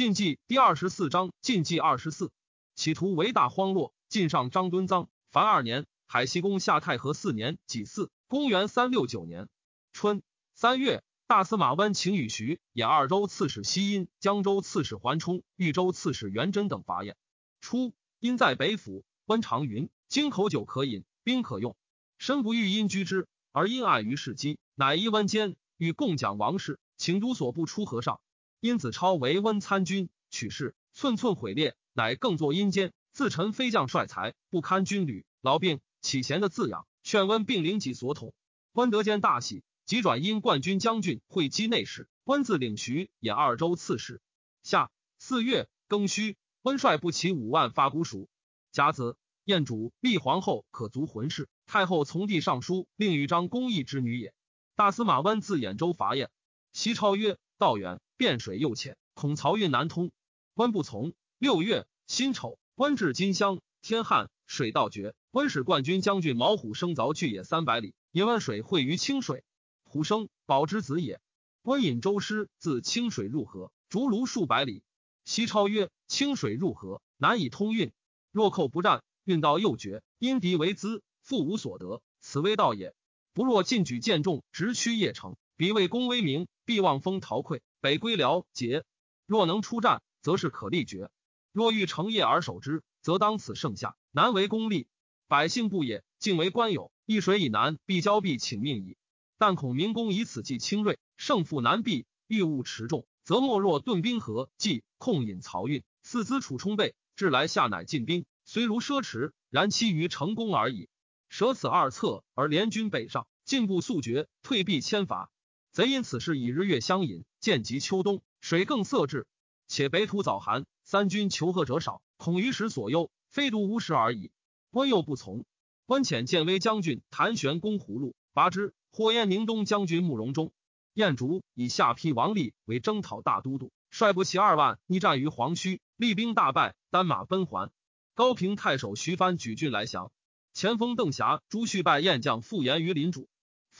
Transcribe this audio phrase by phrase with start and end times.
[0.00, 2.32] 晋纪第二十四章，晋纪二十四，
[2.74, 3.92] 企图为大荒落。
[4.08, 9.50] 晋上张敦臧，凡二年，海西公下太和四年己巳，公元三六九年
[9.92, 10.22] 春
[10.54, 17.14] 三月，大司马温请与徐演二州刺史西阴、江州刺史桓冲、豫州刺史元贞等伐燕。
[17.60, 21.76] 初，因在北府，温长云：京口酒可饮，兵可用，
[22.16, 28.18] 身不欲因居之，而因爱于事机，乃依温坚，欲共讲王事，请都所部出和尚。
[28.60, 32.92] 因子超为温参军，取士寸寸毁裂，乃更作阴间。
[33.12, 38.34] 自陈飞将帅才，不堪军旅，劳病起贤的自养，劝温并领己所统。
[38.72, 42.08] 温得见大喜，即转因冠军将军会稽内史。
[42.24, 44.20] 温自领徐演二州刺史。
[44.62, 48.28] 夏四月庚戌，温率不齐五万发孤蜀。
[48.70, 51.48] 甲子，燕主立皇后可足魂氏。
[51.66, 54.34] 太后从弟尚书令豫章公义之女也。
[54.76, 56.30] 大司马温自兖州伐燕。
[56.72, 60.12] 西超曰：道远，汴水又浅，恐漕运难通。
[60.54, 61.12] 温不从。
[61.36, 62.58] 六月辛丑。
[62.74, 65.14] 温至金乡，天旱，水道绝。
[65.30, 69.44] 温使冠军将军毛虎生凿巨野三百里，引温水汇于清水。
[69.82, 71.20] 虎生，宝之子也。
[71.60, 74.82] 温引周师自清水入河，逐卢数百里。
[75.26, 77.92] 西超曰：清水入河，难以通运。
[78.32, 82.94] 若寇不战，运道又绝，因敌为资，复无所得，此危道也。
[83.34, 88.82] 不若进举剑重，直趋邺城，彼为功威名，必望风逃溃，北归辽结。
[89.26, 91.10] 若能出战，则是可立决。
[91.52, 94.88] 若欲成业而守之，则当此盛夏，难为公利。
[95.28, 96.90] 百姓不也，竟为官有。
[97.04, 98.96] 易水以南，必交臂请命矣。
[99.36, 108.24] 但恐明公以此计轻锐，胜负难避，欲务持重，则莫若顿兵河，计控引漕运，四资储充备，至来下乃进兵。
[108.46, 110.88] 虽如奢侈，然期于成功而已。
[111.28, 115.30] 舍此二策，而联军北上，进步速决，退避千伐。
[115.72, 119.28] 贼因此事以日月相引，渐及秋冬，水更色至，
[119.68, 120.66] 且北土早寒。
[120.82, 124.32] 三军求和者少，恐于时所忧，非独无时而已。
[124.72, 125.44] 温又不从。
[125.86, 128.74] 温遣建威将军谭玄攻葫芦，拔之。
[128.90, 130.50] 霍燕宁东将军慕容忠、
[130.94, 137.70] 燕竹以下邳王立为征讨大都督，率部骑二万，逆战于黄须，厉兵大败，单马奔还。
[138.16, 140.10] 高平太守徐帆举郡来降。
[140.52, 143.28] 前锋邓霞、朱旭拜燕将复言于林主。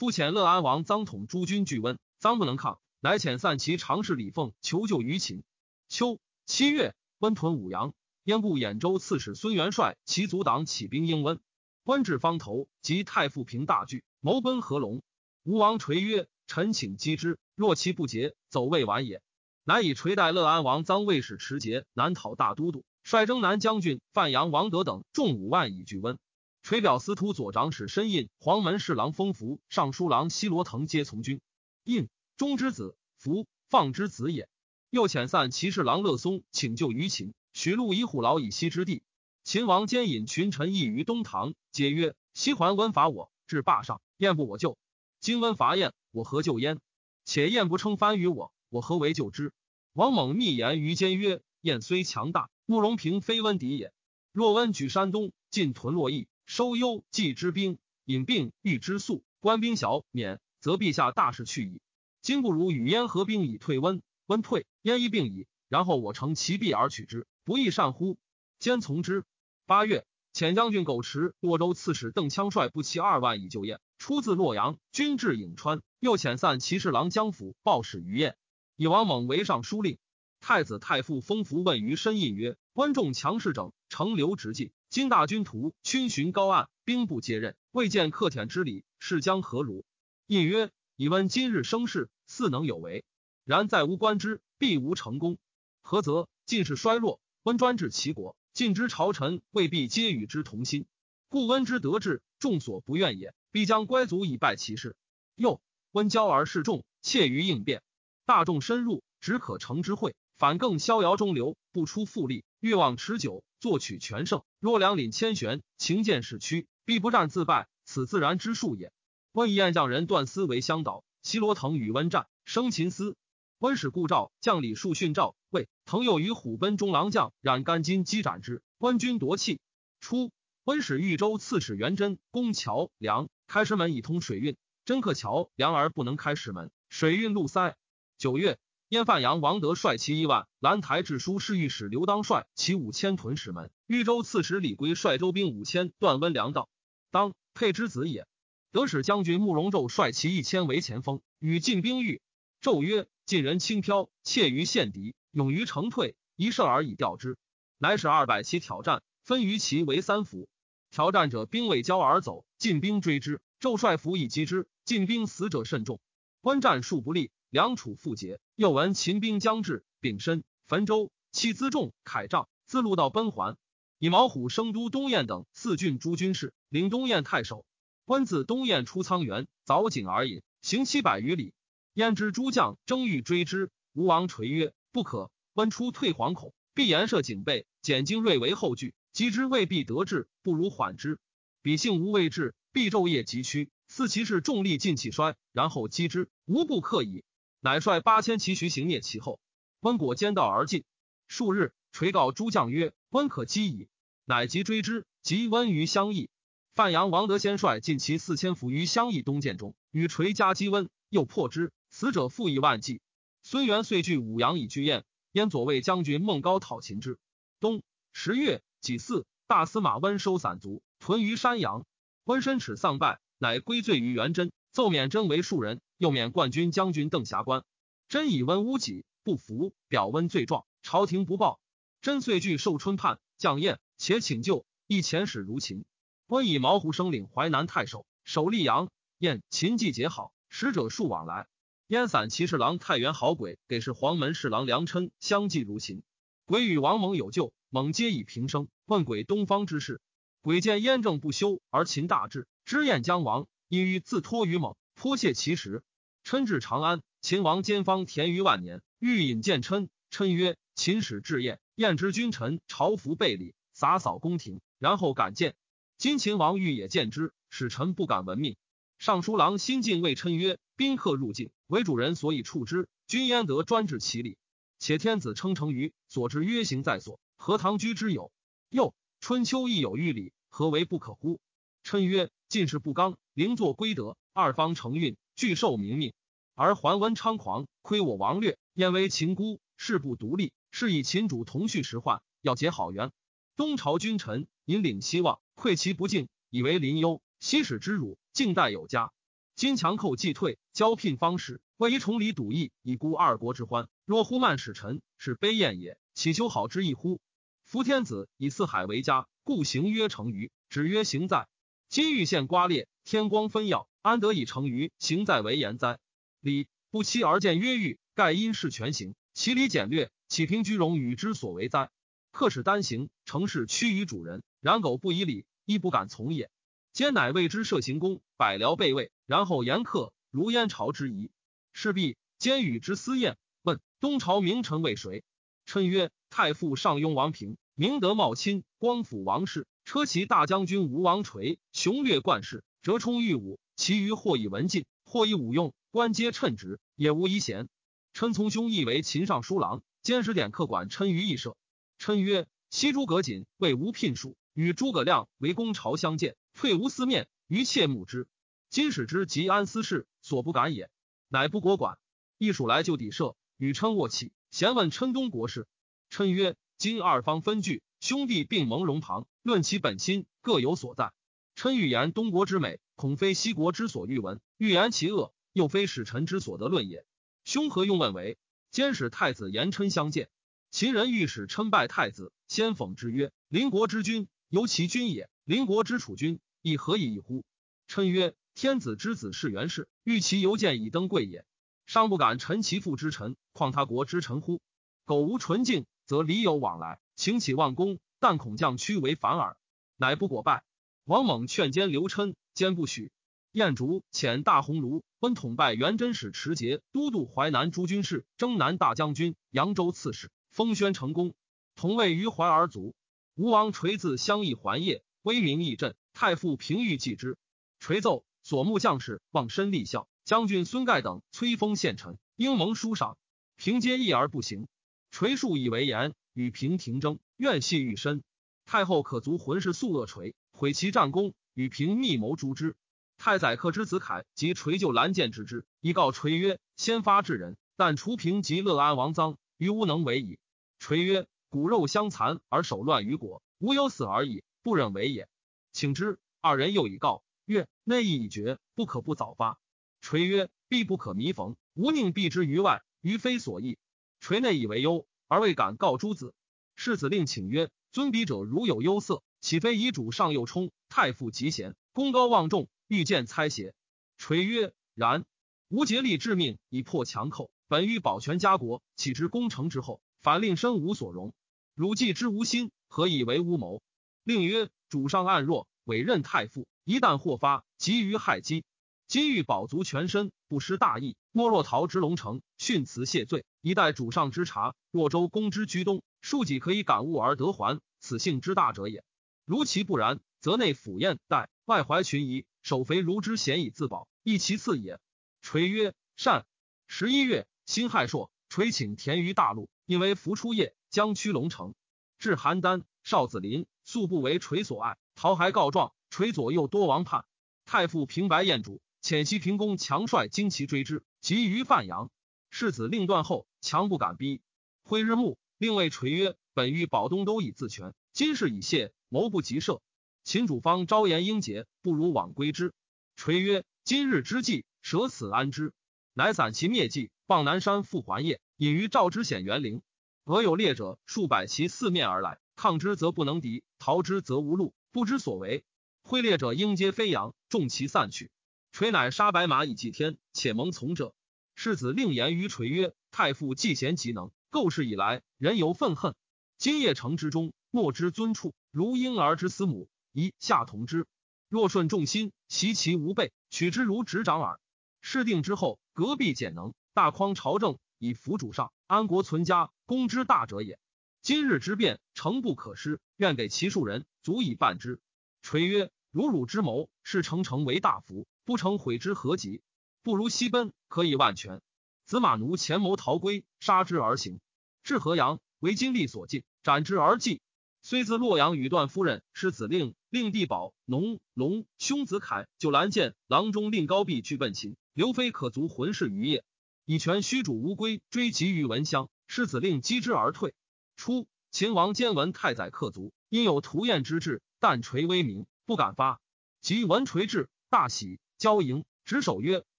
[0.01, 5.43] 复遣乐安王臧统诸军拒温，臧不能抗，乃遣散其常侍李凤求救于秦。
[5.89, 6.95] 秋七月。
[7.19, 11.39] 温屯武阳，燕部兖州刺史孙元帅其阻挡起兵应温。
[11.83, 15.03] 官至方头，及太傅平大惧，谋奔合龙。
[15.43, 19.21] 吴王垂曰：“臣请击之，若其不捷，走未晚也。”
[19.63, 26.17] 乃以垂代乐安王臧卫使持节南讨大都督，率征南将军范阳王德等众五万以拒温。
[26.63, 31.41] 垂表司徒左长史申印、黄门侍郎封福、尚书郎西罗腾皆从军。
[31.83, 32.07] 印
[32.37, 34.47] 中之子，福放之子也。
[34.91, 39.01] 又遣散骑士郎乐松请救于秦，许路以虎牢以西之地。
[39.43, 44.77] 秦王兼引群臣议于东堂，皆曰：“西桓温伐我，至霸上，燕不我救。
[45.19, 46.79] 今温伐燕，我何救焉？
[47.25, 49.51] 且燕不称藩于我，我何为救之？”
[49.93, 53.91] 王猛密言于间曰：“燕虽强大，慕容平非温敌也。
[54.31, 61.81] 若温举山东，进屯洛邑，收幽冀之兵，引并欲之粟，官兵小免，则陛下大事去矣。
[62.21, 65.47] 今不如与燕合兵以退温。”温退，燕一病矣。
[65.67, 68.17] 然后我乘其弊而取之，不亦善乎？
[68.59, 69.25] 兼从之。
[69.65, 73.81] 八月，遣将军苟持、洛州刺史邓羌率步骑二万以救燕。
[73.97, 78.37] 出自洛阳，军至颍川，又遣散骑士郎江府报使于燕，
[78.77, 79.97] 以王猛为尚书令。
[80.39, 84.71] 太子太傅封福问于申印曰：“观众强势整，乘流直进。
[84.91, 89.85] 今大军图逡巡高岸，兵不接刃，未见克舔之礼，是将何如？”
[90.27, 93.05] 印曰：“以问今日声势，似能有为。”
[93.45, 95.37] 然再无官之，必无成功。
[95.81, 96.27] 何则？
[96.45, 100.85] 进士衰弱，温专治齐国，晋之朝臣未必皆与之同心。
[101.29, 104.97] 故温之得志，众所不愿也，必将乖族以败其事。
[105.35, 105.61] 又
[105.93, 107.81] 温骄而示众，怯于应变。
[108.25, 114.41] 大众深入，只可成之会，反更逍遥中流，不出复利，欲望持久，作取全胜。
[114.59, 118.91] 若两领千悬，情见势屈，必不战自败，此自然之术也。
[119.31, 123.15] 温以燕将人段思为相导，西罗腾与温战，生秦思。
[123.59, 129.59] 温使故赵将李树训赵魏腾又与虎贲中郎将冉干金击斩之，官军夺气。
[129.99, 130.31] 初，
[130.63, 137.77] 温使豫州刺史元贞攻桥梁，开石门以通水运，真克桥梁而不能开石门，水运路塞。
[138.17, 138.57] 九月，
[138.91, 146.69] 燕范阳王德率其一万，兰台治书侍御史刘当率其五千屯石门，豫州刺史李圭率州兵五千断温良道。
[147.09, 148.27] 当沛之子也。
[148.73, 152.21] 德使将军慕容胄率其一千为前锋，与进兵豫。
[152.61, 153.07] 胄曰。
[153.25, 157.37] 晋人轻飘，怯于陷敌，勇于城退，一射而已调之。
[157.77, 160.49] 乃使二百骑挑战，分于其为三伏。
[160.89, 164.67] 挑战者兵未交而走，晋兵追之，昼率伏以击之。
[164.83, 166.01] 晋兵死者甚众，
[166.41, 168.39] 观战术不利，梁楚复结。
[168.55, 173.57] 又闻秦兵将至，丙申，汾州弃辎重铠杖，自路道奔还。
[173.99, 177.65] 以毛虎生都东燕等四郡诸军事，领东燕太守。
[178.05, 181.53] 官自东燕出沧源，凿井而饮，行七百余里。
[181.93, 188.95] 燕之诸将争欲追之，吴王垂曰：“不可。”温出退惶恐，必严设警备，减精锐为后拒。
[189.11, 191.19] 击之未必得志，不如缓之。
[191.61, 197.25] 彼性无未至，必昼夜急趋，似其士重力尽气衰，然后击之，无不克矣。
[197.61, 199.39] 乃率八千骑徐行灭其后。
[199.79, 200.83] 温果兼道而进，
[201.27, 203.87] 数日，垂告诸将曰：“温可击矣。”
[204.25, 206.29] 乃急追之，及温于相邑。
[206.75, 213.01] 范阳王德先率尽骑四千伏于相邑东涧中，与垂加击温，又破之，死者复以万计。
[213.43, 217.17] 孙元遂据武阳以拒燕，燕左卫将军孟高讨秦之。
[217.59, 217.81] 冬
[218.11, 218.61] 十月。
[218.81, 221.85] 己巳，大司马温收散卒，屯于山阳。
[222.23, 227.63] 温身耻丧败，乃归罪于元贞，奏免贞为庶人，又免冠军将军邓霞官。
[228.09, 231.59] 贞以温污己，不服，表温罪状，朝廷不报。
[232.01, 235.85] 真遂据寿春叛，降燕，且请救，亦遣使如秦。
[236.25, 238.89] 温以毛胡生领淮南太守，守溧阳。
[239.19, 241.45] 燕秦季节好，使者数往来。
[241.85, 246.01] 燕散骑侍郎太原好鬼给事黄门侍郎梁琛相继如秦。
[246.45, 247.53] 鬼与王猛有旧。
[247.69, 250.01] 猛皆以平生问鬼东方之事，
[250.41, 255.83] 鬼见燕政不休而秦大治，知燕将亡，因欲自托于猛，颇泄其实。
[256.31, 259.89] 琛至长安，秦王兼方田于万年，欲引见琛。
[260.09, 265.55] 琛曰：“秦使至燕，燕之君臣朝服备礼，洒扫宫廷，然后敢见。
[265.97, 268.55] 今秦王欲也见之，使臣不敢闻命。”
[268.97, 274.37] 尚书郎新进谓琛曰：“宾客入境，为主人所以处之，君焉得专治其礼？
[274.79, 278.31] 且天子称成于所之约行在所。”何唐居之有？
[278.69, 281.41] 又春秋亦有御礼，何为不可乎？
[281.83, 286.13] 琛曰：进士不刚，灵作归德，二方承运，俱受明命，
[286.61, 293.11] 而桓温猖狂，亏我王略，燕为秦孤，事不独立，是以秦主同续时患，要结好缘。
[293.55, 297.19] 东朝君臣引领希望，愧其不敬，以为临忧。
[297.39, 299.11] 西使之辱，敬待有加。
[299.55, 303.89] 今强寇既退，交聘方士，为一崇礼笃义，以孤二国之欢。
[304.05, 305.97] 若忽慢使臣，是悲宴也。
[306.13, 307.19] 岂修好之意乎？
[307.63, 311.47] 夫天子以四海为家，故行曰成于，止曰行在。
[311.89, 315.97] 今欲现瓜裂，天光分耀，安得以成于行在为言哉？
[316.41, 321.91] 礼不期而见曰欲，盖因事全行，其理简略，岂平居荣与之所为哉？
[322.31, 326.49] 客使单行，成事屈于主人，然苟不以礼，亦不敢从也。
[326.93, 331.29] 兼乃为之设行宫，百僚备位，然后言客，如燕朝之仪。
[331.73, 335.23] 是必兼与之私宴，问东朝名臣为谁？
[335.67, 337.55] 称曰：太傅上庸王平。
[337.75, 343.59] 明德茂亲，光辅王室，车骑大将军吴王垂，雄略冠世，折冲御武。
[343.75, 347.67] 其余或以文进，或以武用，官皆称职，也无遗贤。
[348.13, 351.57] 琛从兄亦为秦尚书郎，兼使典客管琛于义舍。
[351.99, 358.29] 琛曰：西诸葛瑾为吴聘书，与诸葛亮为公朝相见，退无私面，于切慕之。
[358.69, 360.89] 今使之及安私事，所不敢也。
[361.27, 361.97] 乃不国管。
[362.37, 365.67] 一属来就抵社，与琛卧起，闲问琛东国事。
[366.09, 366.55] 琛曰。
[366.77, 371.13] 今二方分据，兄弟并盟戎旁，论其本心，各有所在。
[371.53, 377.05] 琛欲言东国之美，恐非西国之所欲闻；欲言其恶，又非使臣之所得论也。
[377.43, 378.37] 兄何用问为？
[378.69, 380.29] 兼使太子言琛相见。
[380.69, 387.43] 秦人欲使琛拜太子，先讽之曰：“邻国之君，由其君也；邻国之楚君，亦何以异乎？”
[387.87, 391.45] 琛曰：“天子之子是元氏，欲其犹见以登贵也。
[391.85, 394.61] 尚不敢臣其父之臣，况他国之臣乎？
[395.05, 399.55] 苟无纯净。”则礼有往来，请起望公，但恐将屈为反耳，
[399.95, 400.65] 乃不果拜。
[401.05, 403.13] 王猛劝兼刘琛，兼不许。
[403.51, 411.33] 燕竹遣大鸿胪温统拜元贞使持节都督淮南诸军事，征南大将军、扬州刺史，封宣成功。
[411.75, 412.95] 同位于淮而卒。
[413.35, 415.95] 吴王垂自相邑还业，威名义振。
[416.13, 417.37] 太傅平欲继之，
[417.79, 423.17] 垂奏所慕将士望身立效，将军孙盖等催封献臣，应蒙殊赏。
[423.57, 424.67] 平皆议而不行。
[425.09, 428.23] 垂数以为言，与平廷争，怨气愈深。
[428.63, 432.75] 太后可足浑氏素恶垂，毁其战功，与平密谋诛之。
[433.21, 440.39] 太宰客之子凯及垂就蓝剑之之，以告垂曰：“先发制人，但除平及乐安王臧，于无能为矣。”
[440.79, 445.29] 垂曰：“骨肉相残而手乱于国，无有死而已，不忍为也。
[445.71, 449.59] 请之。”二人又以告曰：“内意已决，不可不早发。”
[450.01, 453.77] 垂曰：“必不可弥逢，吾宁避之于外，于非所宜。
[454.19, 456.33] 垂内以为忧，而未敢告诸子。
[456.75, 460.71] 世子令请曰：“尊彼者如有忧色，岂非遗主上右冲？
[460.89, 463.73] 太傅极贤，功高望重，欲见猜邪？”
[464.19, 465.23] 垂曰：“然。
[465.69, 471.33] 吾竭力致命，以破强寇，本欲保全家国，岂知攻城之后，反令身无所容。
[471.73, 473.81] 汝既知无心，何以为乌谋？”
[474.25, 478.65] 令曰：“主上暗弱，委任太傅，一旦祸发，急于害姬。
[479.07, 484.75] 今欲保足全身，不失大义，莫若逃之龙城，训辞谢罪，以待主上之察。
[484.91, 489.03] 若周公之居东。”庶几可以感悟而得还，此性之大者也。
[489.45, 494.99] 如其不然，则内府宴待，外怀群疑，守肥如之险以自保，亦其次也。
[495.41, 496.45] 垂曰：善。
[496.87, 501.73] 十一月，辛亥朔，垂请田于大陆，因为伏出夜，将驱龙城。
[502.17, 507.25] 至邯郸，少子林素不为垂所爱，陶还告状，垂左右多王叛。
[507.65, 512.09] 太傅平白彦主，遣西平公强率旌旗追之，急于范阳。
[512.49, 514.41] 世子令断后，强不敢逼。
[514.83, 515.37] 挥日暮。
[515.57, 519.79] 令谓垂曰：“本欲保东都以自全，今事已谢，谋不及赦。
[520.23, 522.73] 秦主方昭言英杰，不如往归之。”
[523.15, 525.73] 垂曰：“今日之计，舍此安之？”
[526.13, 529.81] 乃散其灭迹，傍南山复还业，隐于赵之险园陵。
[530.25, 535.63] 俄有猎者数百骑四面而来，抗之则不能敌，逃之则无路，不知所为。
[536.03, 538.29] 挥猎者应皆飞扬，众骑散去。
[538.71, 541.13] 垂乃杀白马以祭天，且蒙从者。
[541.55, 546.13] 世子令言于垂曰：“太傅既贤极能。”构事以来，人犹愤恨。
[546.57, 551.07] 今夜城之中，莫之尊处，如婴儿之思母，宜下同之。
[551.49, 554.59] 若顺众心，袭其无备，取之如执掌耳。
[555.01, 560.79] 事定之后，隔壁简能，大匡朝政，以辅主上，安国存家，公之大者也。
[561.21, 565.01] 今日之变，诚不可失，愿给其数人，足以办之。
[565.41, 569.61] 垂曰：如汝之谋，是成成为大福，不成悔之何及？
[570.03, 571.61] 不如西奔，可以万全。
[572.05, 574.39] 子马奴前谋逃归，杀之而行，
[574.83, 577.41] 至河阳，为金力所尽，斩之而祭。
[577.83, 584.75] 虽自洛阳与段夫人失子令，令弟保农龙兄子凯就蓝剑郎中令高壁去奔秦。
[584.93, 586.43] 刘飞可足浑氏于夜，
[586.85, 590.53] 以权虚主乌龟追及于文乡，世子令击之而退。
[590.95, 596.21] 初，秦王兼闻太宰克卒，因有屠燕之志，但垂威名，不敢发。
[596.59, 599.63] 及闻垂至，大喜，交迎，执手曰：“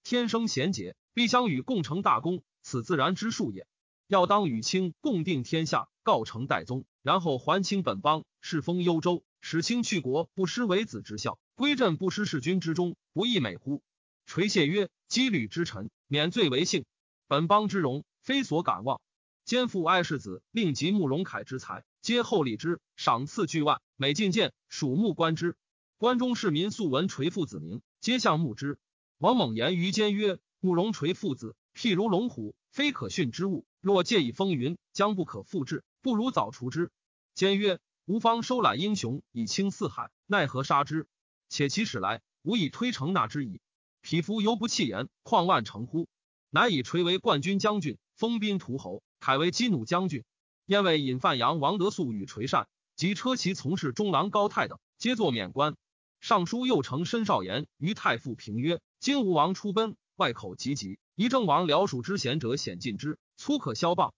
[0.03, 3.67] 天生贤杰。”必相与共成大功，此自然之术也。
[4.09, 13.83] 要当与卿共定天下，告成代宗，然后还清本邦，世封幽州，使卿去国，不失为子之孝，归镇不失弑君之忠，不亦美乎？
[14.27, 16.85] 垂谢曰：“羁旅之臣，免罪为幸。
[17.27, 19.01] 本邦之荣，非所敢忘。
[19.45, 25.57] 兼父爱世子，令及慕容凯之才，皆厚礼之，赏赐巨万，每进谏，属目观之。
[25.99, 28.79] 关中市民素闻垂父子名，皆向慕之。
[29.19, 33.67] 王猛言于坚曰。”慕容垂父子，譬如龙虎，非可驯之物。
[33.81, 36.91] 若借以风云，将不可复制，不如早除之。
[37.33, 41.07] 坚曰：吾方收揽英雄，以清四海，奈何杀之？
[41.49, 43.61] 且其使来，吾以推诚纳之矣。
[44.01, 46.09] 匹夫犹不弃言，况万乘乎？
[46.51, 50.25] 乃以垂为冠军将军，封兵屠侯，凯为激弩将军。
[50.67, 52.67] 燕为引范阳王德素与垂善
[52.97, 55.77] 及车骑从事中郎高泰等，皆作免官。
[56.21, 59.97] 尚书右丞申少言于太傅平曰：今吴王出奔。
[60.17, 64.13] 外口急急，宜正王僚属之贤者显进之，粗可削谤。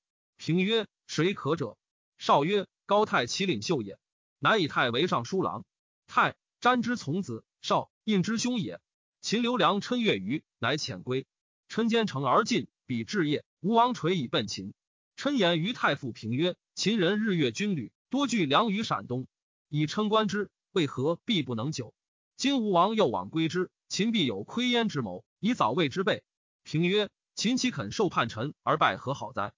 [0.46, 1.78] 平曰：谁可者？
[2.18, 3.98] 少曰：高太其领袖也。
[4.38, 5.64] 乃以太为尚书郎。
[6.06, 8.78] 太詹之从子，少印之兄也。
[9.22, 11.26] 秦刘良琛越余，乃遣归。
[11.66, 14.74] 琛兼程而进，比至夜，吴王垂以奔秦。
[15.16, 19.26] 琛言于太傅平曰：秦人日月军旅多聚粮于陕东，
[19.70, 21.94] 以称观之，为何必不能久？
[22.36, 25.24] 今吴王又往归之，秦必有窥焉之谋。
[25.40, 26.22] 以早为之备。
[26.64, 29.54] 平曰：秦岂肯受叛臣而败何好哉？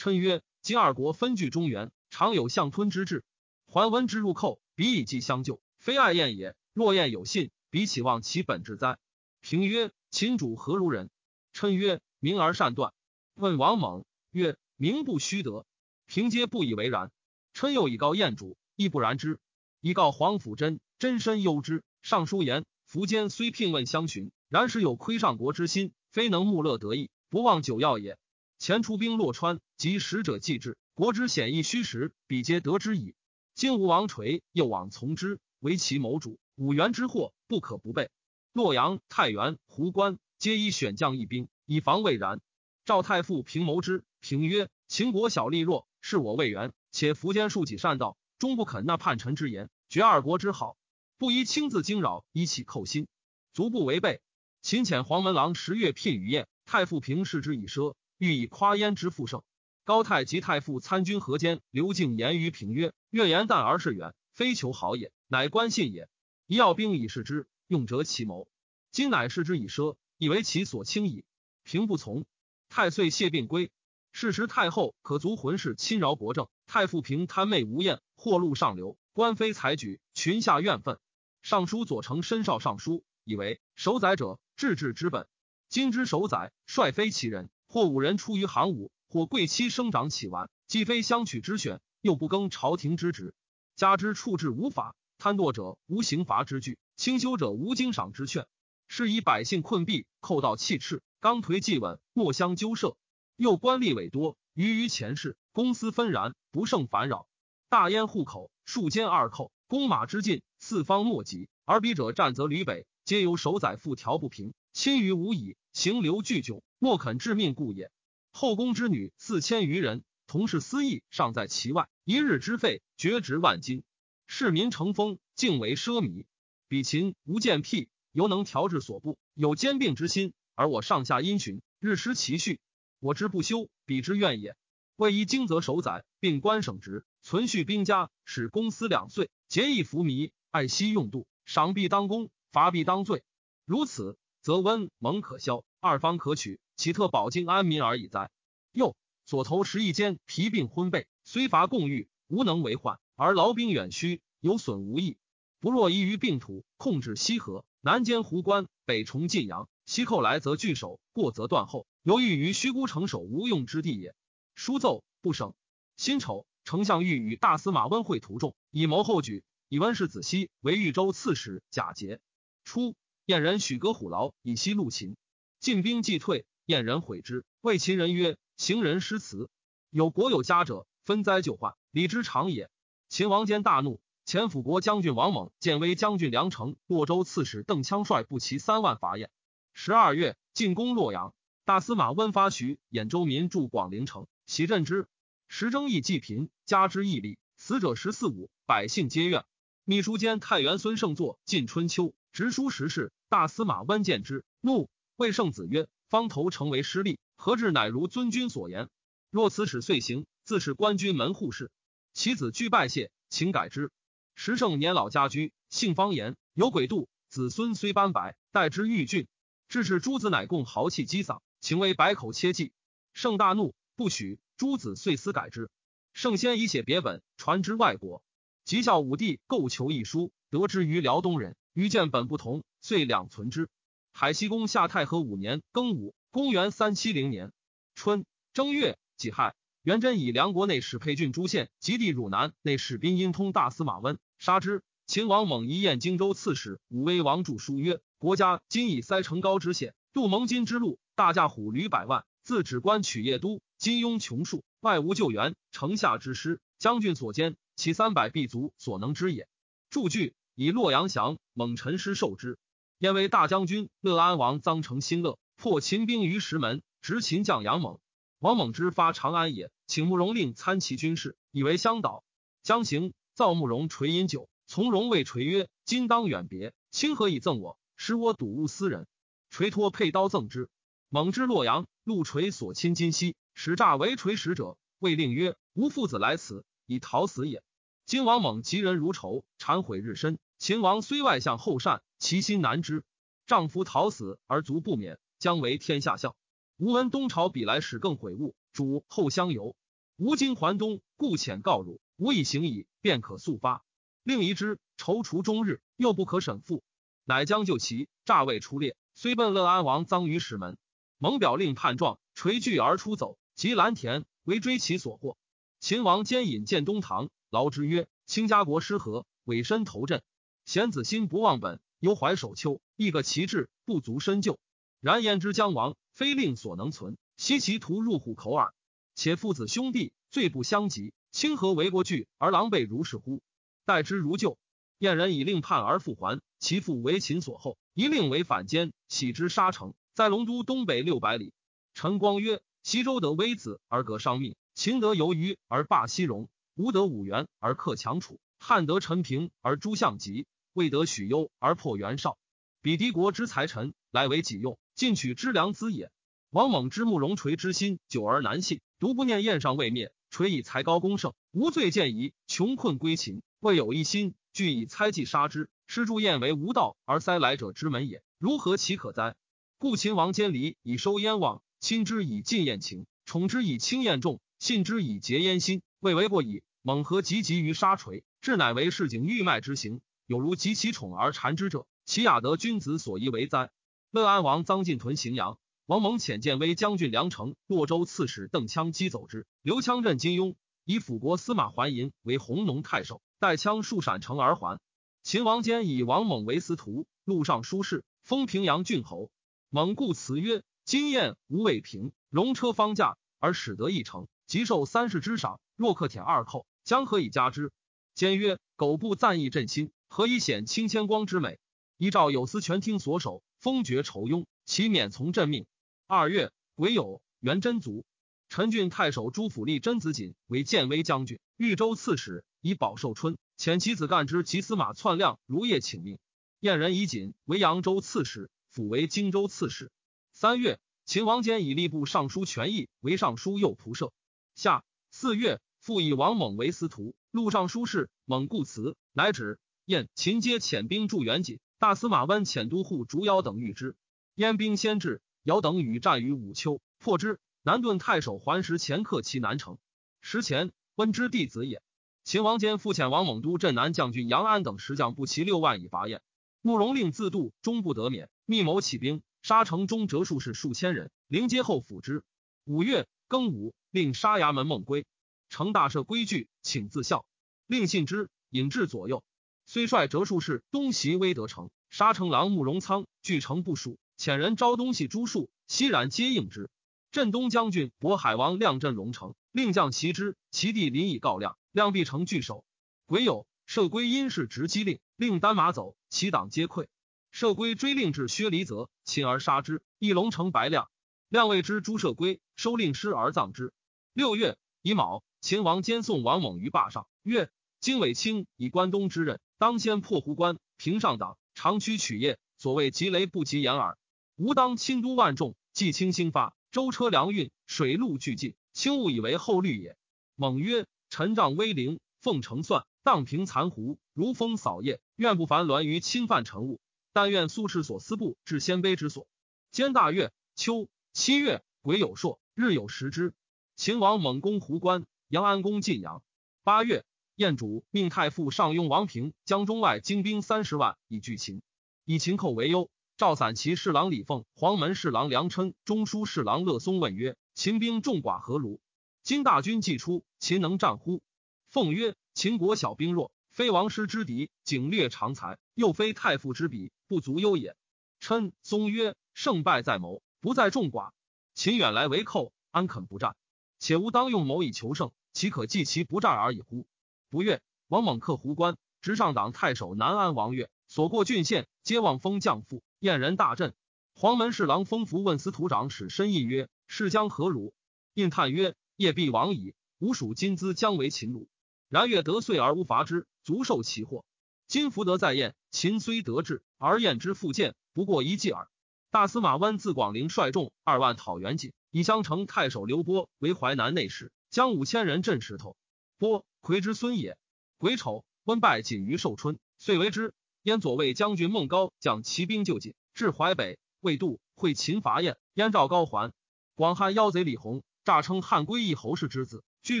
[0.04, 3.24] 称曰：今二国分据中原，常有相吞之志。
[3.64, 6.54] 桓温之入寇，彼以计相救，非爱燕也。
[6.74, 8.98] 若燕有信，彼岂忘其本志哉？
[9.40, 11.08] 平曰：秦主何如人？
[11.54, 12.92] 称曰：明而善断。
[13.34, 15.64] 问王猛曰：名不虚得。
[16.04, 17.10] 平皆不以为然。
[17.54, 19.38] 称又以告燕主，亦不然之。
[19.80, 21.82] 以告皇甫真，真身忧之。
[22.02, 24.30] 尚书言：苻坚虽聘问相寻。
[24.50, 28.18] 然时有窥上国之心，非能穆乐得意，不忘久要也。
[28.64, 33.14] 前出兵洛川，及使者继之，国之险易虚实，彼皆得之矣。
[33.54, 38.08] 今吴王垂又往从之，为其谋主，五原之祸不可不备。
[38.54, 42.40] 洛阳、太原、壶关皆以选将一兵，以防未然。
[42.86, 50.78] 赵太傅平谋之，平曰：秦国小力弱，是我魏援，且苻坚竖己善道，终不肯纳叛臣之言，绝二国之好，
[51.18, 53.08] 不宜亲自惊扰，以起寇心，
[53.52, 54.22] 足不违背。
[54.62, 57.94] 秦遣黄门郎十月聘于宴，太傅平视之以奢，
[58.24, 59.42] 欲以夸焉之复盛。
[59.84, 66.08] 高太及太傅参军何间，刘敬言于平曰：“越言淡而是远，非求好也，乃观信也。
[66.46, 68.48] 一要兵以示之，用折其谋。
[68.90, 71.26] 今乃视之以奢，以为其所轻矣。”
[71.64, 72.24] 平不从。
[72.70, 73.70] 太岁谢病归。
[74.16, 80.98] 是时太后可足浑氏侵扰国政，太傅平贪媚无厌，祸禄上流，官非采举，群下怨愤。
[81.42, 85.26] 尚书左丞申少尚书，以为守宰者治治之本。
[85.68, 93.34] 今之守宰，率非其人，或五人出于行伍，或贵戚生长起玩，既非相取之选，又不更朝廷之职。
[93.74, 98.46] 加之处置无法，贪惰者无刑罚之具，清修者无经赏之劝，
[98.86, 102.96] 是以百姓困弊，寇盗弃斥，刚颓既稳，莫相纠涉。
[103.34, 107.26] 又官吏委多，余于前世，公私纷然，不胜烦扰。
[107.68, 111.48] 大燕户口，数间二寇，弓马之进，四方莫及。
[111.64, 117.90] 而彼者战则吕北，皆由守宰复调不平，亲于无已，行流巨窘，莫肯致命故也。
[118.30, 123.82] 后宫之女四千余人，同是私意，尚在其外，一日之费，绝值万金。
[124.28, 126.26] 市民成风，敬为奢靡。
[126.68, 132.60] 比秦无见辟，犹能调治所部，有兼并之心，而我上下因循，日失其序。
[133.00, 134.56] 我之不修，彼之怨也。
[134.94, 143.24] 为一经则守宰，并官省职，存续兵家，使公私两岁，节义服靡，爱惜用度，赏必当功，罚必当罪。
[143.64, 148.30] 如此，则温蒙可消，二方可取，岂特保境安民而已哉？
[148.72, 155.16] 又左头十亿间疲病昏背，虽伐共御，无能为患，而劳兵远虚，有损无益。
[155.60, 161.86] 不若依于病土，控制西河，南兼湖关，北重晋阳，西寇来则拒守，过则断后。
[162.02, 164.14] 犹豫于虚孤城守无用之地也。
[164.54, 165.54] 书奏不省。
[165.96, 169.42] 辛丑，丞相欲与大司马温会图众，以谋后举。
[169.70, 171.62] 以温氏子熙为豫州刺史。
[171.70, 172.20] 贾节。
[172.62, 172.94] 初，
[173.26, 175.16] 燕人许戈虎牢以西陆秦。
[175.58, 179.48] 晋兵既退，燕人悔之，谓秦人曰：“行人失辞，
[179.88, 182.68] 有国有家者，分灾就患，礼之常也。”
[183.08, 189.30] 秦王坚大怒，前辅国将军王猛、建威将军梁成、洛州刺史邓羌率步骑三万伐燕。
[189.72, 191.34] 十二月，进攻洛阳。
[191.64, 195.08] 大司马温发徐兖州民驻广陵城，袭镇之。
[195.48, 199.46] 时征役济贫，加之役力，死者十四五，百姓皆怨。
[199.84, 203.12] 秘书监太原孙胜作《晋春秋》，直书时事。
[203.28, 208.88] 大司马温见之，怒，谓圣子曰：“方头成为失利，何至乃如尊君所言？
[209.30, 211.70] 若此使遂行，自是官军门户事。
[212.12, 213.92] 其子俱拜谢，请改之。”
[214.34, 219.28] 时胜年老家居，姓方言，有鬼度，子孙虽斑白，待之欲俊。
[219.68, 221.40] 致使诸子乃共豪气激丧。
[221.60, 222.72] 情为百口切记，
[223.12, 224.40] 圣大怒，不许。
[224.56, 225.70] 诸子遂思改之。
[226.12, 228.24] 圣先以写别本，传之外国。
[228.64, 233.68] 吉孝武帝构求一书，得之于辽东人，与见本不同，遂两存之。
[234.12, 237.52] 海西公下太和五年庚午，公元三七零年
[237.94, 244.82] 春正月己亥，元贞以梁国内史沛郡诸县及地汝南内史宾殷通大司马温，杀之。
[245.06, 255.54] 秦王猛一宴荆州刺史武威王著书曰：“国家今以塞城高之险，渡蒙金之路。”大驾虎驴百万，自指关取邺都，金庸穷数，外无救援。
[255.72, 259.46] 城下之师，将军所兼，其三百必足所能之也。
[259.90, 262.58] 注句以洛阳降，蒙陈师受之。
[262.98, 267.98] 燕为大将军，乐安王臧成新乐，破秦兵于石门，执秦将杨猛。
[268.38, 272.24] 王猛之发长安也，请慕容令参其军事，以为相导。
[272.62, 277.76] 将行，造慕容垂饮酒，从容谓垂曰：“今当远别，卿何以赠我？
[277.96, 279.08] 使我睹物思人。”
[279.50, 280.70] 垂托佩刀赠之。
[281.08, 287.62] 猛之洛阳，陆垂所亲今夕，使诈为垂使者，谓令曰：“吾父子来此，以逃死也。”
[288.06, 290.38] 今王猛及人如仇，忏悔日深。
[290.58, 293.04] 秦王虽外向后善，其心难知。
[293.46, 296.36] 丈夫逃死而卒不免，将为天下笑。
[296.78, 299.76] 吾闻东朝比来使更悔悟，主后相由。
[300.16, 303.84] 吾今还东，故遣告汝，吾以行矣，便可速发。
[304.22, 306.82] 令疑之，踌躇终日，又不可审复，
[307.24, 310.78] 乃将就其诈未出列，虽奔乐安王臧于石门。
[311.18, 315.36] 蒙表令叛状，垂惧而出走，及蓝田为追其所获。
[315.80, 320.22] 秦王兼引见东堂，劳之曰：“卿家国失和，委身投镇，
[320.64, 324.58] 贤子心不忘本，犹怀守丘，亦个其志，不足深究。
[325.00, 328.72] 然言之将亡，非令所能存，惜其徒入虎口耳。
[329.14, 333.42] 且父子兄弟罪不相及，清何为国惧而狼狈如是乎？
[333.84, 334.58] 待之如旧。
[334.98, 341.52] 燕人以令叛而复还，其父为秦所后，一令为反间，喜之沙城。”在龙都东北六百里，
[341.92, 352.36] 陈光曰：“西周得微子而革商命，秦得游鱼而霸西戎，吴得五原而克强楚，汉得陈平而诛项籍，未得许攸而破袁绍。
[352.82, 356.10] 彼敌国之财臣，来为己用，进取之良资也。
[356.50, 365.70] 王猛之慕容垂之心久而难信，独不念燕上未灭，垂以才高功盛，无罪见疑，穷困归秦，未有一心，俱以猜忌杀之。
[365.86, 369.34] 施祝燕为无道而塞来者之门也，如何其可哉？
[369.78, 376.62] 故秦王监离以收燕望，亲之以尽燕情，宠之以轻燕重，信之以结燕心，未为过矣。
[376.82, 383.70] 猛何急急于杀锤，至乃为市井欲卖之行，有如及其宠而缠之者，其雅得君子所宜为哉？
[384.10, 385.58] 乐安王臧进屯荥阳。
[385.86, 389.46] 王蒙遣建威将军梁城、洛州刺史邓羌击走之。
[389.60, 394.80] 刘羌镇金庸，以辅国司马桓寅为弘农太守，带羌数闪城而还。
[395.22, 399.30] 秦王坚以王猛为司徒，路上书事，封平阳郡侯。
[399.68, 405.60] 猛故辞曰：“今燕无未平，戎车方驾，而使得一城，即受三世之赏。
[405.76, 407.72] 若克舔二寇，将何以加之？”
[408.14, 411.58] 坚曰：“苟不赞义振心，何以显清谦光之美？
[411.96, 415.66] 依照有司全听所守，封爵仇庸，其免从朕命。”
[416.06, 418.04] 二月，癸酉，元真族。
[418.48, 423.36] 陈郡太守朱府立真子锦为建威将军、豫州刺史，以保寿春。
[423.58, 426.20] 遣其子干之及司马篡亮如夜请命。
[426.60, 429.90] 燕人以锦为扬州刺史，辅为荆州刺史。
[430.30, 434.12] 三月，秦王坚以吏部尚书权益为尚书右仆射。
[434.54, 438.08] 夏四月，复以王猛为司徒、录尚书事。
[438.24, 439.58] 猛故辞，乃止。
[439.86, 441.60] 燕、秦皆遣兵助元锦。
[441.78, 443.96] 大司马温遣都护竹瑶等御之。
[444.34, 445.20] 燕兵先至。
[445.42, 447.38] 尧等与战于武丘，破之。
[447.62, 449.76] 南顿太守桓石前克其南城。
[450.22, 451.82] 时前温之弟子也。
[452.22, 456.22] 秦王坚复遣王猛都镇南将军杨安等十将不齐六万以伐燕。
[456.62, 462.24] 慕容令自度，终不得免，密谋起兵，杀城中折术士数千人，临街后抚之。
[462.64, 465.04] 五月庚午，令杀衙门孟归。
[465.50, 467.26] 成大赦规矩，请自效。
[467.66, 469.22] 令信之，引至左右。
[469.66, 473.98] 虽率折术士东袭威德城，杀城郎慕容仓据城不属。
[474.16, 476.70] 遣人招东西诸庶，悉然皆应之。
[477.10, 482.64] 镇东将军渤海王亮镇龙城，令将齐之，其弟临以告亮，亮必成据守。
[483.06, 486.86] 癸酉，射归因事执机令，令单马走，其党皆溃。
[487.30, 489.82] 射归追令至薛离泽，擒而杀之。
[489.98, 490.88] 一龙城白亮，
[491.28, 493.72] 亮谓之诸射归，收令师而葬之。
[494.12, 497.50] 六月乙卯，秦王兼送王猛于霸上，曰：
[497.80, 502.38] 经纬卿以关东之任，当先破胡关，平上党，长驱取业。
[502.56, 503.98] 所谓急雷不及掩耳。
[504.36, 509.96] 吾当亲都万众，既清兴发，舟车粮运，水陆俱进，轻误以为后虑也。
[510.34, 516.80] 猛曰：陈仗威灵，奉承算，荡平残胡，如风扫叶，愿不烦栾于侵犯臣物。
[517.12, 519.26] 但愿苏轼所思部至鲜卑之所。
[519.70, 523.34] 兼大月，秋七月，癸酉朔，日有食之。
[523.76, 526.22] 秦王猛攻胡关，杨安公晋阳。
[526.62, 527.04] 八月，
[527.36, 531.62] 燕主命太傅上庸王平将中外精兵三十万以拒秦，
[532.04, 532.90] 以秦寇为忧。
[533.16, 538.80] 赵散骑侍郎李凤、黄门侍郎梁琛、中书侍郎乐松问曰：“秦兵众寡何如？
[539.24, 541.22] 今大军既出，秦能战乎？”
[541.70, 547.76] 凤曰：“秦国小兵弱，非王师之敌，景略长才，又非太傅之比，不足忧也。”
[548.20, 551.10] 琛、松曰：“胜败在谋，不在众寡。
[551.54, 553.34] 秦远来为寇，安肯不战？
[553.80, 556.86] 且吾当用谋以求胜，岂可计其不战而已乎？”
[557.34, 562.84] 不悦，王猛克胡关，直上党太守南安王越，所过郡县，皆望封将父。
[563.00, 563.74] 燕人大振，
[564.14, 567.74] 黄门侍郎封福问司徒长史申印曰：“是将何如？”
[568.14, 569.74] 印叹曰：“业必亡矣。
[569.98, 571.48] 吾属金资将为秦虏，
[571.88, 574.24] 然越得遂而无伐之，足受其祸。
[574.68, 578.68] 今福德在燕，秦虽得志，而燕之复建，不过一计耳。”
[579.10, 585.76] 大司马温自广陵率众二万讨袁锦，以襄城太守刘波为淮南内史，将五千人镇石头。
[586.18, 587.36] 波魁之孙也。
[587.78, 590.34] 癸丑，温拜锦于寿春，遂为之。
[590.62, 595.36] 燕左卫将军孟高将骑兵救锦，至淮北，魏渡，会秦伐燕。
[595.54, 596.32] 燕赵高还。
[596.74, 600.00] 广汉妖贼李弘诈称汉归义侯氏之子，聚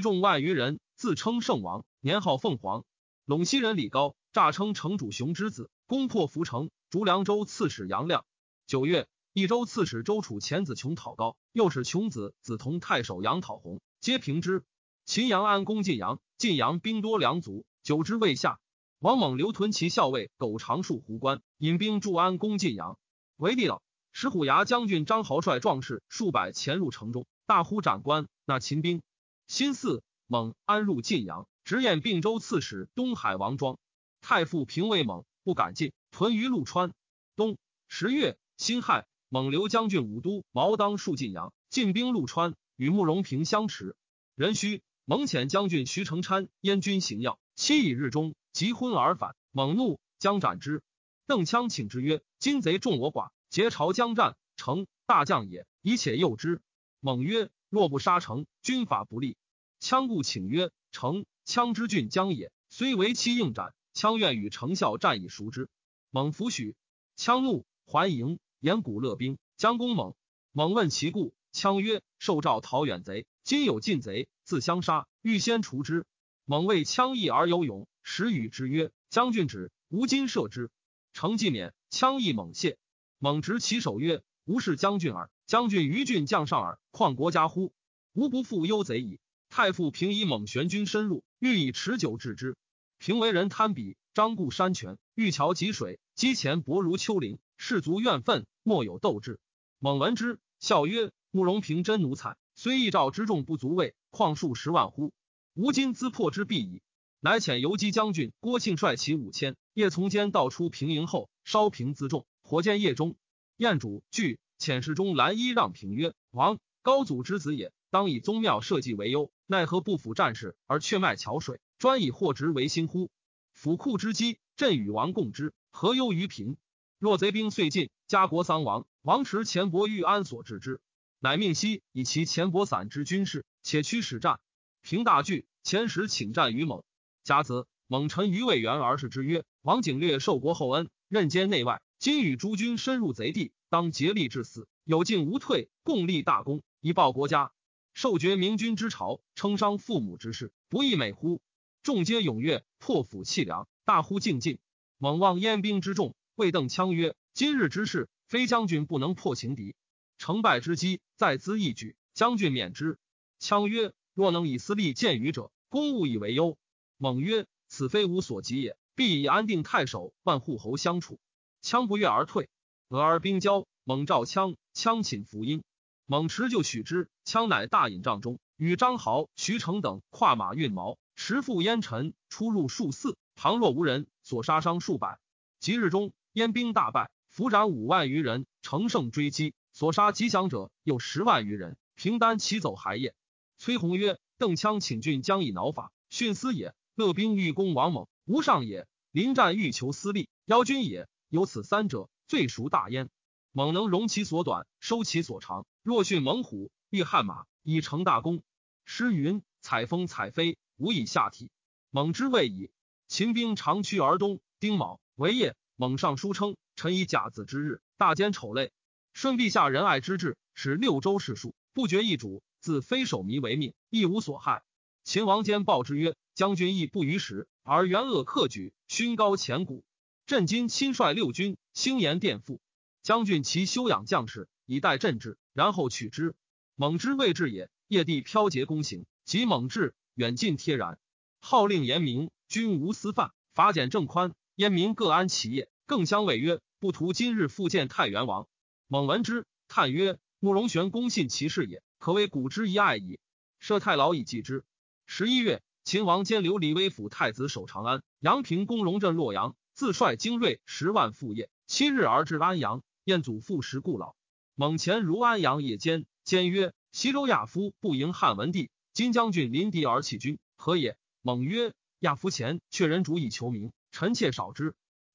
[0.00, 2.84] 众万余人，自称圣王，年号凤凰。
[3.26, 8.24] 陇西人李高诈称城主雄之子，攻破涪城，逐凉州刺史杨亮。
[8.66, 14.64] 九月，益州刺史周楚遣子琼讨高，又使琼子子同太守杨讨洪，皆平之。
[15.06, 18.58] 秦阳安攻晋阳，晋阳兵多粮足，久之未下。
[19.00, 22.98] 王猛留屯骑校尉苟长戍胡关，引兵驻安攻晋阳。
[23.36, 29.02] 为帝老，石虎牙将军张豪率壮士数百潜入城中，大呼斩官，纳秦兵。
[29.46, 33.78] 辛巳，猛安入晋阳，直验并州刺史东海王庄。
[34.22, 36.94] 太傅平魏猛不敢进，屯于陆川。
[37.36, 43.94] 冬十月，辛亥，猛留将军武都毛当戍晋阳，进兵陆川，与慕容平相持。
[44.34, 48.34] 壬戌，蒙遣将军徐成参燕军行要，期以日中。
[48.54, 50.82] 即昏而返，猛怒，将斩之。
[51.26, 56.62] 邓羌请之曰：“今贼众我寡，结朝将战，成大将也，以且诱之。
[57.00, 59.36] 猛曰：若不杀成，军法不利。
[59.80, 62.52] 羌故请曰：成，羌之郡将也。
[62.70, 65.68] 虽为期应斩，羌愿与成效战以赎之。
[66.10, 66.76] 猛弗许。
[67.18, 70.14] 羌怒，还营，言古乐兵将攻猛。
[70.52, 76.04] 猛问其故，羌曰：受诏讨远贼，今有进贼，自相杀，欲先除之。
[76.44, 80.72] 猛谓羌义而有勇，时与之曰：将军止，吾今射之。
[81.12, 82.76] 成既免，羌义猛谢。
[83.18, 85.30] 猛执其手曰：吾是将军耳。
[85.46, 87.72] 将军于郡将上耳，况国家乎？
[88.14, 89.20] 吾不负忧贼矣。
[89.48, 92.56] 太傅平以猛玄军深入，欲以持久制之。
[92.98, 99.38] 平为人贪鄙，张固山泉，欲桥汲水，积前薄如丘陵，士卒怨愤，莫有斗志。
[99.78, 105.12] 猛闻之，笑曰：“慕容平真奴才，虽一兆之众不足畏，况数十万乎？
[105.52, 106.80] 吾今兹破之必矣。”
[107.20, 113.14] 乃遣游击将军郭庆率其五千，夜从间道出平营后，烧平辎重，火箭夜中。
[113.58, 114.38] 燕主惧。
[114.58, 123.10] 遣侍中蓝衣让平曰：“王高祖之子也，当以宗庙社稷为忧，奈何不辅战事而却卖桥水，专以货殖为心乎？
[123.52, 126.56] 府库之积，朕与王共之，何忧于贫？
[126.98, 130.80] 若贼兵遂进，家国丧亡，王持钱帛欲安所置之？
[131.20, 134.40] 乃命西以其钱帛散之军事，且驱使战。
[134.82, 136.82] 平大惧，前使请战于猛。
[137.22, 147.50] 甲子，猛臣于魏元而视之曰：王景略受国厚恩，任兼内外，今与诸军深入贼地。”当竭力致死，有进无退，共立大功，以报国家。
[147.92, 151.40] 受爵明君之朝，称伤父母之事，不亦美乎？
[151.82, 154.60] 众皆踊跃，破釜弃粮，大呼敬进。
[154.98, 159.74] 猛望燕兵之众，谓邓羌曰：“今日之事，非将军不能破情敌，
[160.18, 162.96] 成败之机在兹一举，将军免之。”
[163.42, 166.56] 羌曰：“若能以私利见于者，公务以为忧。”
[166.96, 171.18] 猛曰：“此非吾所及也，必以安定太守、万户侯相处。”
[171.60, 172.48] 羌不悦而退。
[172.88, 175.64] 俄而兵交，猛召羌，羌寝伏阴，
[176.06, 177.08] 猛持就取之。
[177.24, 185.18] 羌乃大引帐中，与张豪、徐成等跨马运矛，持赴烟尘，出入数次，旁若无人，所杀伤数百。
[185.58, 191.76] 即日中，燕兵大败，伏斩五万余人，乘胜追击，所杀吉祥者有十万余人。
[191.96, 193.16] 平丹齐走还夜。
[193.58, 196.76] 崔弘曰：“邓羌请郡将以挠法，训思也。
[196.94, 201.08] 乐兵欲攻王猛，无上也；临战欲求私利，邀军也。
[201.28, 203.10] 有此三者。”最熟大焉，
[203.50, 205.66] 猛能容其所短，收其所长。
[205.82, 208.44] 若训猛虎，欲悍马，以成大功。
[208.84, 211.50] 诗云：“采风采飞，无以下体。”
[211.90, 212.70] 猛之谓矣。
[213.08, 215.56] 秦兵长驱而东，丁卯为夜。
[215.74, 218.72] 猛上书称：“臣以甲子之日，大奸丑类。
[219.12, 224.62] 顺陛下仁爱之志，使六州士庶不绝一主，自非守迷为命，亦无所害。”
[225.04, 229.84] 秦王坚报之曰：“将军亦不逾时，而元恶克举，勋高前古。”
[230.26, 232.60] 朕今亲率六军，兴言垫付
[233.02, 236.34] 将军，其修养将士，以待朕至，然后取之。
[236.74, 237.70] 猛之未至也。
[237.86, 240.98] 夜地飘节攻行，及猛至，远近贴然。
[241.38, 245.68] 号令严明，军无私犯，法简正宽，燕民各安其业。
[245.86, 248.48] 更相谓曰：不图今日复见太原王。
[248.88, 253.18] 猛闻之，叹曰：慕容玄公信其事也，可谓古之一爱矣。
[253.58, 254.64] 设太牢以继之。
[255.06, 259.54] 十一月，秦王兼留李威府太子守长安，阳平公荣镇洛阳。
[259.74, 262.82] 自率精锐十万赴业，七日而至安阳。
[263.04, 264.14] 燕祖父时故老，
[264.54, 274.74] 猛前如安阳夜间，兼曰：“西周亚夫不迎汉文帝，今将军临敌而弃军，何也？”猛曰：“亚夫前却人主以求名，臣妾少之。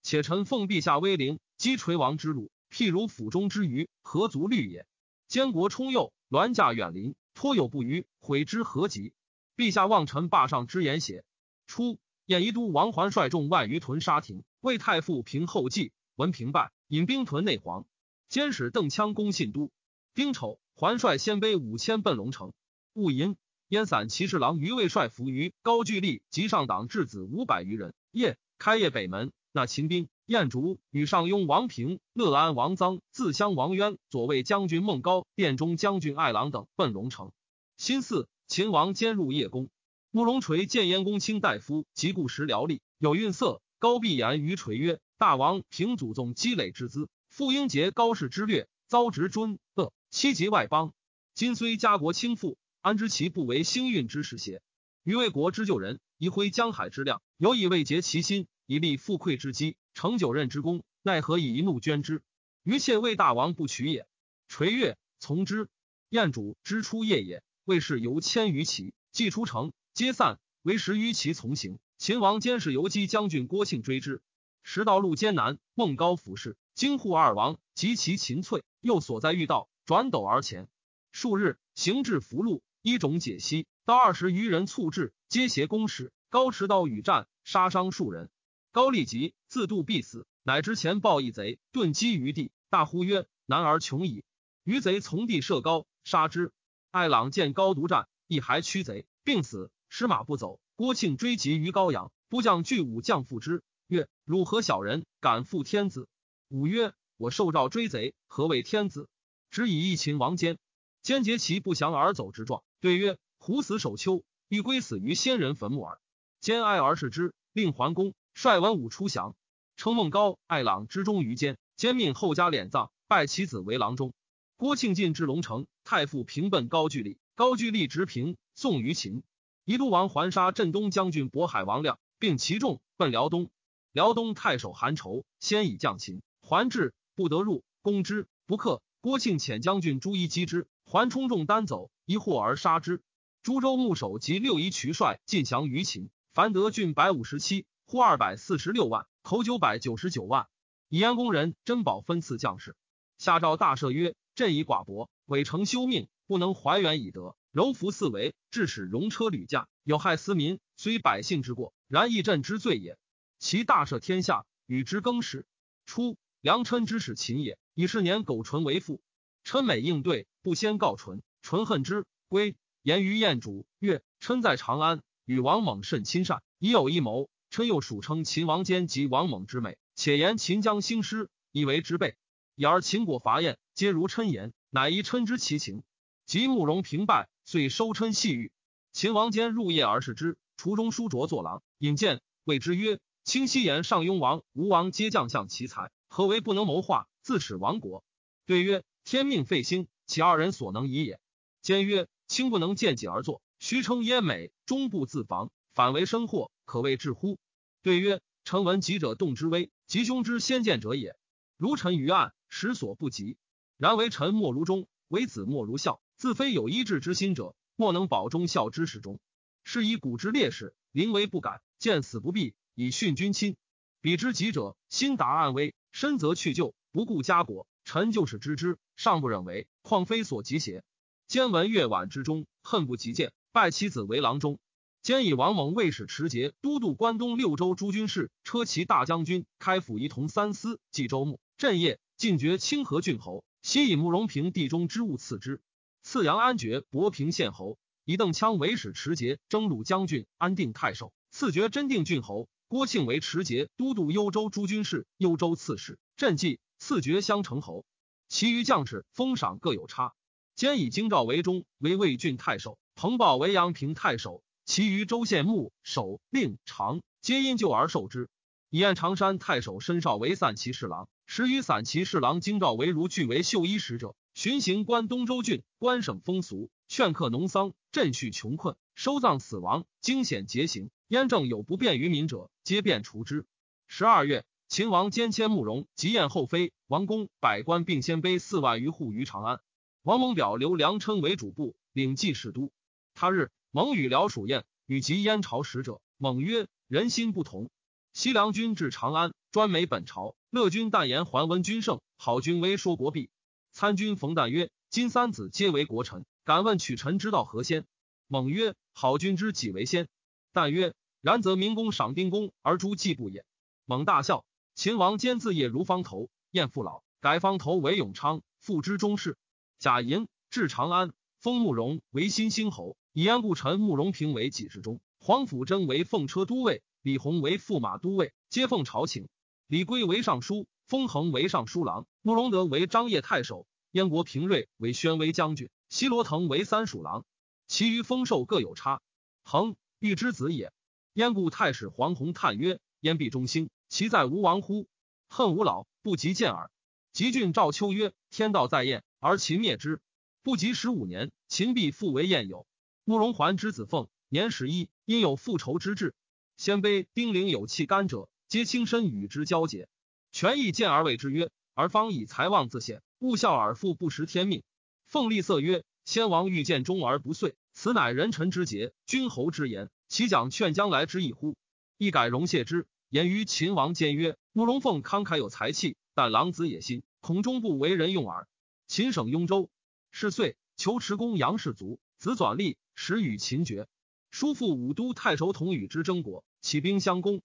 [0.10, 4.88] 且臣奉陛下威灵，击垂王之辱，譬如釜中之鱼，何足虑也？
[5.28, 9.14] 监国冲右，銮驾远临，颇有不虞，悔之何及？
[9.56, 11.24] 陛下望臣霸上之言邪？”
[11.68, 12.00] 初。
[12.26, 15.92] 燕仪都王环率众万余屯沙亭，为太傅平后继。
[16.16, 17.86] 闻平败，引兵屯内黄。
[18.30, 19.70] 监使邓羌攻信都。
[20.16, 22.52] 丁丑，环率鲜卑五千奔龙城。
[22.94, 27.94] 戊寅，燕散骑士郎于卫率伏于高句丽及上党质子五百余人。
[28.10, 30.08] 夜，开业北门，那秦兵。
[30.26, 37.32] 燕竹与上庸王平、乐安王臧、自襄王渊、左卫将军孟高、殿中将军爱郎等奔龙城。
[37.78, 39.70] 辛巳，秦王兼入夜宫。
[40.12, 50.94] 慕容垂见燕公卿大夫及故时僚吏有愠色，高必言于垂曰：“大王凭祖宗积累之资，复应节高氏之略，遭执尊恶，欺及外邦。
[51.34, 54.62] 今虽家国倾覆，安知其不为兴运之时邪？
[55.04, 62.22] 余为国之救人，宜挥江海之量，有以慰竭其心，以立富贵之基，成九任之功，奈何以一怒捐之？
[62.62, 64.08] 余妾为大王不取也。”
[64.48, 65.70] 垂月：“从之。”
[66.10, 69.74] 燕主之出夜也，魏氏由千余骑，既出城。
[69.96, 71.80] 皆散，为十余骑从行。
[71.98, 74.22] 秦王监视游击将军郭庆追之，
[74.62, 80.70] 时道路艰难，孟高俯视，惊呼二王及其秦翠，又所在遇道，转斗而前。
[81.12, 86.12] 数日，行至福禄，一种解析，到二十余人促至，皆携弓矢。
[86.30, 88.30] 高持刀与战，杀伤数人。
[88.72, 94.24] 高立即自度必死，乃之前报一贼，顿击于地，大呼曰：“男儿穷矣！”
[94.64, 96.52] 余贼从地射高，杀之。
[96.92, 100.60] 艾朗见高独战，一还驱贼，病死，失马不走。
[100.76, 106.08] 郭庆追及于高阳，部将巨武将复之，曰：“汝何小人，敢负天子？”
[106.48, 109.10] 武曰：“我受诏追贼，何为天子？”
[109.50, 110.60] 只以一秦王坚，
[111.02, 116.00] 坚结其不降而走之状，对曰：“虎死守丘，欲归死于先人坟墓耳。”
[116.40, 119.36] 坚哀而视之，令桓公率文武出降，
[119.76, 121.58] 称孟高、艾朗之中于坚。
[121.76, 124.14] 坚命后加敛葬，拜其子为郎中。
[124.56, 129.24] 郭庆进至龙城，太傅平奔高句丽，高句丽执平，送于秦。
[129.66, 133.50] 宜都王环杀镇东将军渤海王亮，并其众奔辽东。
[133.92, 138.82] 辽东太守韩稠先以将秦，还至不得入，攻之不克。
[139.02, 143.02] 郭庆遣将军朱一击之，还冲众单走，一获而杀之。
[143.44, 146.10] 株洲牧守及六夷渠帅尽降于秦。
[146.32, 150.46] 樊德郡百五十七，户二百四十六万，口九百九十九万。
[150.90, 152.76] 以燕公人珍宝分赐将士。
[153.18, 160.60] 下诏大赦曰：朕以寡薄，伪成休命，不能怀远以德，柔服四维，致使戎车屡驾，有害私民。
[160.78, 162.96] 虽百姓之过，然亦朕之罪也。
[163.40, 165.48] 其大赦天下，与之更始。
[165.88, 169.02] 初，良琛之使秦也，以是年苟纯为父。
[169.44, 175.02] 琛每应对，不先告纯，纯恨之，归言于彦主曰：琛在长安。
[175.26, 177.32] 与王猛甚亲善，已有一谋。
[177.50, 182.16] 称又属称秦王坚及王猛之美，且言秦将兴师，以为之备。
[182.56, 185.84] 已而秦国伐燕，皆如琛言，乃宜琛之其情。
[186.26, 188.52] 及慕容平败，遂收琛细狱。
[188.92, 198.04] 秦王坚入夜而视之，厨中书卓作郎引见，谓之曰：“卿昔言上庸王、吴王皆将相奇才，何为不能谋划，自耻亡国？”
[198.46, 201.20] 对曰：“天命废兴，其二人所能已也。”
[201.64, 207.40] 坚曰：“卿不能见己而作。”虚称燕美，终不自防，反为生祸，可谓至乎？
[207.82, 211.16] 对曰：臣闻吉者动之危，吉凶之先见者也。
[211.58, 213.38] 如臣于案，实所不及。
[213.76, 216.00] 然为臣莫如忠，为子莫如孝。
[216.16, 219.20] 自非有医治之心者，莫能保忠孝之始终。
[219.64, 223.58] 是以古之烈士，临危不改，见死不避，以殉君亲。
[224.00, 227.68] 彼之吉者，心达暗危，深则去救，不顾家国。
[227.84, 230.84] 臣就是知之，尚不忍为，况非所及邪？
[231.26, 233.34] 兼闻月晚之中，恨不及见。
[233.52, 234.60] 拜其子为郎中，
[235.02, 243.44] 兼以王猛卫使持节都督关东六州诸军事、车骑大将军、开府仪同三司、冀州牧、镇业，进爵清河郡侯。
[243.62, 245.62] 西以慕容平地中之物赐之。
[246.02, 251.14] 赐阳安爵博平县侯，以邓羌为使持节征虏将军、安定太守。
[251.32, 252.48] 赐爵真定郡侯。
[252.68, 255.98] 郭庆为持节都督幽州诸军事、幽州刺史。
[256.18, 257.84] 镇济赐爵襄城侯。
[258.28, 260.14] 其余将士封赏各有差。
[260.56, 262.78] 兼以京兆为中，为魏郡太守。
[262.96, 268.30] 彭报为阳平太守，其余州县牧、守、令、长皆因旧而受之。
[268.70, 280.92] 以按常山太守申少为散骑侍郎，时与散骑侍郎京兆为如俱为绣衣使者，巡行关东州郡，官省风俗，劝客农桑，赈恤穷困，收葬死亡，惊险节刑。
[281.08, 283.48] 燕政有不便于民者，皆便除之。
[283.88, 289.62] 十二月，秦王兼迁慕容及燕后妃王公百官并鲜卑四万余户于长安。
[290.04, 292.72] 王蒙表留梁琛为主簿，领记侍都。
[293.16, 296.02] 他日，蒙与辽属燕，与及燕朝使者。
[296.18, 297.70] 蒙曰：“人心不同。
[298.14, 300.36] 西凉军至长安，专美本朝。
[300.50, 303.30] 乐君但言桓温君胜，好君威说国弊。
[303.72, 307.86] 参军冯旦曰：‘金三子皆为国臣，敢问取臣之道何先？’
[308.26, 310.08] 蒙曰：‘好君之己为先。’
[310.52, 313.46] 旦曰：‘然则明公赏兵功而诛季布也。’
[313.86, 314.46] 蒙大笑。
[314.74, 319.38] 秦王兼自业如方头，燕父老，改方头为永昌，复之中士。
[319.78, 322.98] 贾寅至长安，封慕容为新兴侯。
[323.20, 329.28] 以安故臣慕容平为给事中，黄甫贞为奉车都尉，李弘为驸马都尉，皆奉朝请。
[329.68, 337.26] 李圭为尚书，封恒为尚书郎，慕容德为张掖太守，燕国平瑞为宣威将军，西罗腾为三属郎。
[337.68, 339.02] 其余封授各有差。
[339.44, 340.72] 恒欲之子也。
[341.12, 344.88] 燕故太史黄宏叹曰：“燕必中兴，其在吴王乎？
[345.28, 346.72] 恨吾老，不及见耳。”
[347.12, 350.00] 吉郡赵秋曰：“天道在燕，而秦灭之，
[350.42, 352.66] 不及十五年，秦必复为燕有。”
[353.10, 356.14] 慕容桓之子凤年十一，因有复仇之志。
[356.58, 359.90] 鲜卑丁零有气干者，皆轻身与之交结。
[360.32, 364.62] 权益见而谓之曰：“而方以财妄自显，勿笑尔父不识天命。”
[365.10, 371.56] 凤立色曰：“先王欲见忠而不遂，此乃人臣之节，君侯之言，其讲劝将来之意乎？”
[371.98, 378.48] 一改容谢之，言于秦王间曰：“慕容凤慷慨有才气，但狼子野心，恐终不为人用耳。”
[378.86, 379.72] 秦省雍州，
[380.12, 383.88] 是岁，求持公杨氏族，子转立，时与秦绝。
[384.30, 387.42] 叔父武都太守统与之争国，起兵相攻，